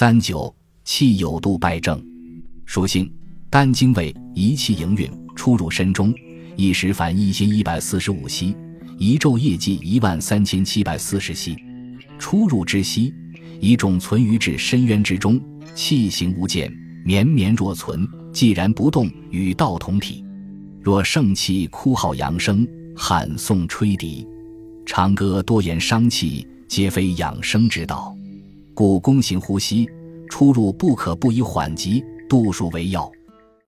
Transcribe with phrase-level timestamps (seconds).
[0.00, 0.54] 三九
[0.84, 2.00] 气有度败症，
[2.64, 3.12] 属性
[3.50, 6.14] 肝经胃，一气营运，出入身中，
[6.54, 8.54] 一时凡一心一百四十五息，
[8.96, 11.56] 一昼夜计一万三千七百四十息。
[12.16, 13.12] 出入之息，
[13.58, 15.40] 一种存于至深渊之中，
[15.74, 16.72] 气行无间，
[17.04, 20.24] 绵绵若存，既然不动，与道同体。
[20.80, 24.24] 若盛气哭号扬声，喊诵吹笛，
[24.86, 28.16] 长歌多言伤气，皆非养生之道。
[28.78, 29.90] 故弓形呼吸，
[30.30, 33.10] 出入不可不以缓急度数为要。